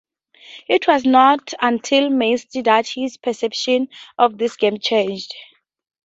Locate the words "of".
4.17-4.35